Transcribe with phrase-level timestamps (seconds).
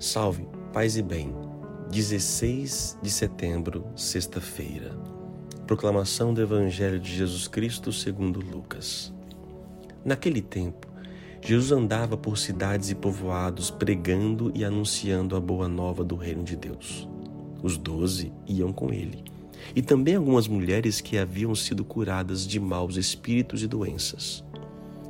[0.00, 1.34] Salve, paz e bem.
[1.90, 4.96] 16 de setembro, sexta-feira.
[5.66, 9.12] Proclamação do Evangelho de Jesus Cristo segundo Lucas.
[10.04, 10.86] Naquele tempo,
[11.42, 16.54] Jesus andava por cidades e povoados pregando e anunciando a boa nova do reino de
[16.54, 17.08] Deus.
[17.60, 19.24] Os doze iam com ele,
[19.74, 24.44] e também algumas mulheres que haviam sido curadas de maus espíritos e doenças.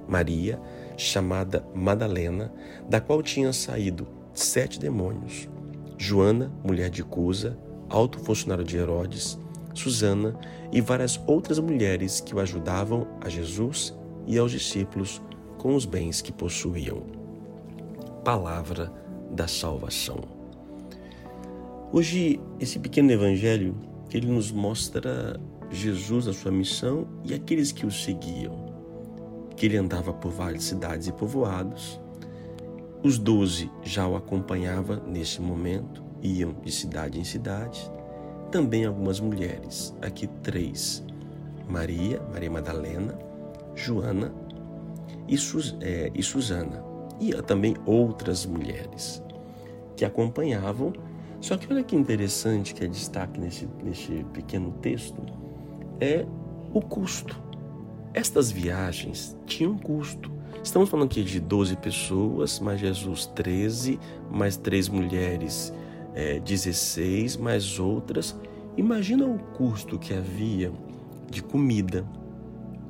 [0.09, 0.59] Maria,
[0.97, 2.51] chamada Madalena,
[2.89, 5.49] da qual tinha saído sete demônios.
[5.97, 9.39] Joana, mulher de Cusa, alto funcionário de Herodes,
[9.75, 10.39] Susana
[10.73, 13.95] e várias outras mulheres que o ajudavam a Jesus
[14.27, 15.21] e aos discípulos
[15.57, 17.03] com os bens que possuíam.
[18.25, 18.93] Palavra
[19.31, 20.21] da salvação.
[21.93, 23.75] Hoje, esse pequeno evangelho,
[24.13, 28.69] ele nos mostra Jesus, a sua missão e aqueles que o seguiam.
[29.57, 32.01] Que ele andava por várias cidades e povoados,
[33.03, 37.91] os doze já o acompanhavam nesse momento, iam de cidade em cidade.
[38.51, 41.05] Também algumas mulheres, aqui três:
[41.69, 43.17] Maria, Maria Madalena,
[43.75, 44.33] Joana
[45.29, 46.83] e, Sus, é, e Susana.
[47.21, 49.23] E também outras mulheres
[49.97, 50.93] que acompanhavam.
[51.41, 55.23] Só que olha que interessante que é destaque nesse, nesse pequeno texto
[56.01, 56.27] é
[56.73, 57.41] o custo.
[58.13, 60.38] Estas viagens tinham custo.
[60.63, 63.99] Estamos falando aqui de 12 pessoas, mais Jesus 13,
[64.31, 65.73] mais três mulheres
[66.15, 68.37] é, 16, mais outras.
[68.77, 70.73] Imagina o custo que havia
[71.31, 72.05] de comida,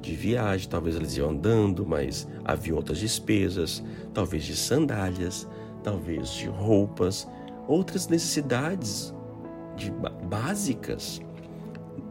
[0.00, 3.82] de viagem, talvez eles iam andando, mas havia outras despesas,
[4.14, 5.46] talvez de sandálias,
[5.82, 7.28] talvez de roupas,
[7.66, 9.14] outras necessidades
[9.76, 9.92] de
[10.26, 11.20] básicas.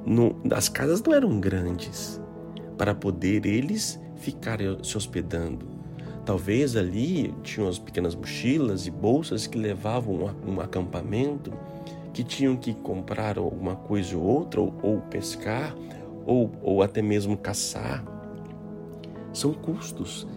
[0.06, 2.22] No, as casas não eram grandes
[2.78, 5.68] para poder eles ficarem se hospedando.
[6.26, 11.54] Talvez ali tinham as pequenas mochilas e bolsas que levavam um, um acampamento,
[12.14, 15.74] que tinham que comprar alguma coisa ou outra, ou, ou pescar,
[16.26, 18.04] ou, ou até mesmo caçar.
[19.32, 20.28] São custos.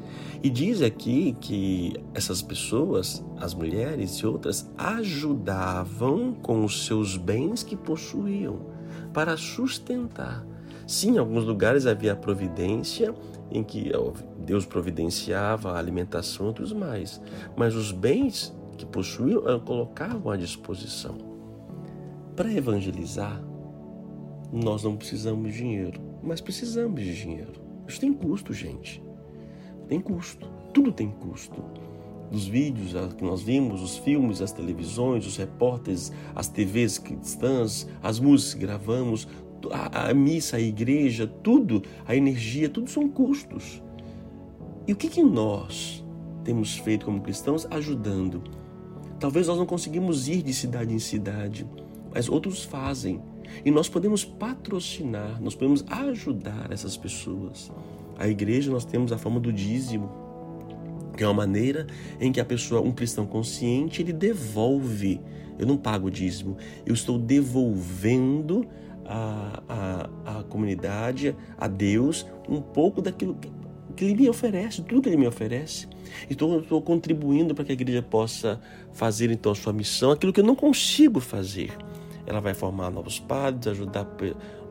[0.42, 7.62] E diz aqui que essas pessoas, as mulheres e outras, ajudavam com os seus bens
[7.62, 8.60] que possuíam
[9.12, 10.46] para sustentar.
[10.90, 13.14] Sim, em alguns lugares havia providência
[13.48, 13.92] em que
[14.40, 17.22] Deus providenciava a alimentação e outros mais,
[17.56, 21.16] mas os bens que possuíam eh, colocavam à disposição.
[22.34, 23.40] Para evangelizar,
[24.52, 27.52] nós não precisamos de dinheiro, mas precisamos de dinheiro.
[27.86, 29.00] Isso tem custo, gente.
[29.86, 30.48] Tem custo.
[30.74, 31.62] Tudo tem custo.
[32.32, 38.18] Dos vídeos que nós vimos, os filmes, as televisões, os repórteres, as TVs cristãs, as
[38.18, 39.28] músicas que gravamos,
[39.70, 43.82] a, a missa, a igreja, tudo, a energia, tudo são custos.
[44.86, 46.04] E o que, que nós
[46.44, 48.42] temos feito como cristãos ajudando?
[49.18, 51.66] Talvez nós não conseguimos ir de cidade em cidade,
[52.12, 53.20] mas outros fazem.
[53.64, 57.70] E nós podemos patrocinar, nós podemos ajudar essas pessoas.
[58.18, 60.10] A igreja nós temos a forma do dízimo,
[61.16, 61.86] que é uma maneira
[62.20, 65.20] em que a pessoa, um cristão consciente, ele devolve.
[65.58, 66.56] Eu não pago o dízimo,
[66.86, 68.66] eu estou devolvendo
[69.06, 73.50] a, a, comunidade, a Deus, um pouco daquilo que,
[73.96, 75.88] que Ele me oferece, tudo que Ele me oferece.
[76.28, 78.60] Então estou contribuindo para que a igreja possa
[78.92, 81.76] fazer então a sua missão, aquilo que eu não consigo fazer.
[82.26, 84.06] Ela vai formar novos padres, ajudar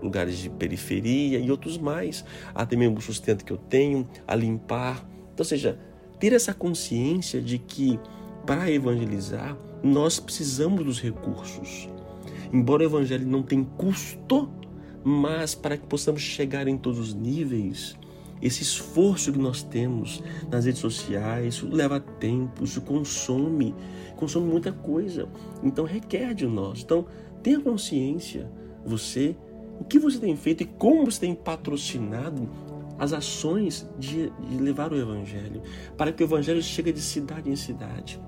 [0.01, 2.23] lugares de periferia e outros mais,
[2.55, 5.05] até mesmo o sustento que eu tenho, a limpar.
[5.33, 5.77] Então, ou seja,
[6.19, 7.99] ter essa consciência de que
[8.45, 11.89] para evangelizar nós precisamos dos recursos.
[12.51, 14.49] Embora o evangelho não tenha custo,
[15.03, 17.95] mas para que possamos chegar em todos os níveis,
[18.41, 23.75] esse esforço que nós temos nas redes sociais, isso leva tempo, isso consome,
[24.15, 25.27] consome muita coisa.
[25.61, 26.81] Então requer de nós.
[26.81, 27.05] Então
[27.43, 28.49] tenha consciência,
[28.85, 29.35] você,
[29.79, 32.49] o que você tem feito e como você tem patrocinado
[32.97, 35.61] as ações de, de levar o Evangelho,
[35.97, 38.19] para que o Evangelho chegue de cidade em cidade.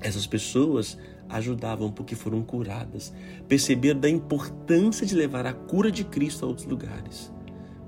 [0.00, 0.96] Essas pessoas
[1.28, 3.12] ajudavam porque foram curadas,
[3.48, 7.32] perceberam da importância de levar a cura de Cristo a outros lugares.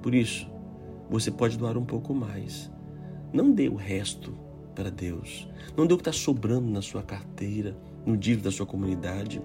[0.02, 0.50] Por isso,
[1.08, 2.70] você pode doar um pouco mais.
[3.32, 4.34] Não dê o resto
[4.74, 5.48] para Deus.
[5.76, 9.40] Não dê o que está sobrando na sua carteira, no dízimo da sua comunidade.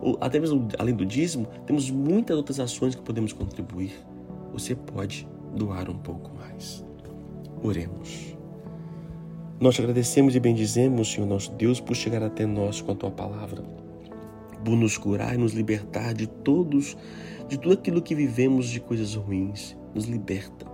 [0.00, 3.92] Ou até mesmo além do dízimo, temos muitas outras ações que podemos contribuir.
[4.52, 5.26] Você pode
[5.56, 6.84] doar um pouco mais.
[7.62, 8.36] Oremos.
[9.64, 13.10] Nós te agradecemos e bendizemos, Senhor nosso Deus, por chegar até nós com a tua
[13.10, 13.64] palavra,
[14.62, 16.94] por nos curar e nos libertar de todos,
[17.48, 19.74] de tudo aquilo que vivemos de coisas ruins.
[19.94, 20.66] Nos liberta.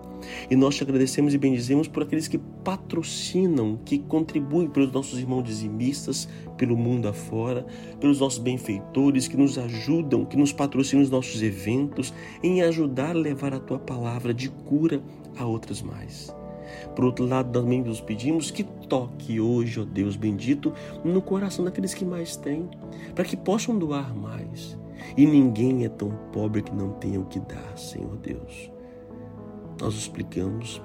[0.50, 5.44] E nós te agradecemos e bendizemos por aqueles que patrocinam, que contribuem pelos nossos irmãos
[5.44, 6.28] dizimistas,
[6.58, 7.64] pelo mundo afora,
[8.00, 12.12] pelos nossos benfeitores que nos ajudam, que nos patrocinam os nossos eventos,
[12.42, 15.00] em ajudar a levar a tua palavra de cura
[15.36, 16.39] a outras mais.
[16.94, 20.72] Por outro lado, também nos pedimos que toque hoje, ó Deus bendito,
[21.04, 22.68] no coração daqueles que mais têm,
[23.14, 24.78] para que possam doar mais.
[25.16, 28.70] E ninguém é tão pobre que não tenha o que dar, Senhor Deus.
[29.80, 30.82] Nós explicamos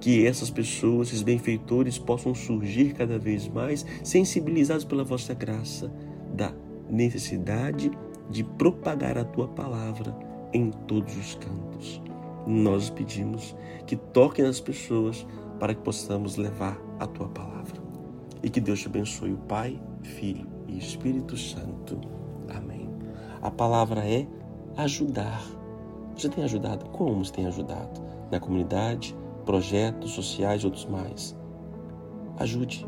[0.00, 5.90] que essas pessoas, esses benfeitores, possam surgir cada vez mais sensibilizados pela vossa graça
[6.34, 6.52] da
[6.90, 7.90] necessidade
[8.28, 10.14] de propagar a tua palavra
[10.52, 12.02] em todos os cantos.
[12.46, 13.56] Nós pedimos
[13.86, 15.26] que toque nas pessoas
[15.58, 17.82] para que possamos levar a tua palavra.
[18.42, 22.00] E que Deus te abençoe, o Pai, Filho e Espírito Santo.
[22.54, 22.88] Amém.
[23.40, 24.26] A palavra é
[24.76, 25.42] ajudar.
[26.16, 26.86] Você tem ajudado?
[26.90, 28.02] Como você tem ajudado?
[28.30, 31.36] Na comunidade, projetos sociais e outros mais.
[32.36, 32.86] Ajude